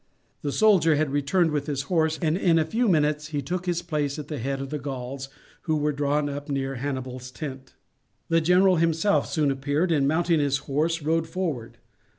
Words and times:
The 0.41 0.51
soldier 0.51 0.95
had 0.95 1.11
returned 1.11 1.51
with 1.51 1.67
his 1.67 1.83
horse, 1.83 2.17
and 2.23 2.35
in 2.35 2.57
a 2.57 2.65
few 2.65 2.87
minutes 2.87 3.27
he 3.27 3.43
took 3.43 3.67
his 3.67 3.83
place 3.83 4.17
at 4.17 4.29
the 4.29 4.39
head 4.39 4.59
of 4.59 4.71
the 4.71 4.79
Gauls 4.79 5.29
who 5.69 5.77
were 5.77 5.91
drawn 5.91 6.27
up 6.27 6.49
near 6.49 6.73
Hannibal's 6.77 7.29
tent. 7.29 7.75
The 8.27 8.41
general 8.41 8.77
himself 8.77 9.27
soon 9.31 9.51
appeared, 9.51 9.91
and 9.91 10.07
mounting 10.07 10.39
his 10.39 10.57
horse 10.65 11.03
rode 11.03 11.27
forward. 11.27 11.77